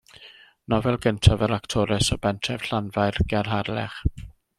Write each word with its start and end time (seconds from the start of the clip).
Nofel 0.73 0.95
gyntaf 1.03 1.43
yr 1.47 1.53
actores 1.57 2.09
o 2.15 2.17
bentref 2.23 2.65
Llanfair 2.71 3.21
ger 3.35 3.51
Harlech. 3.59 4.01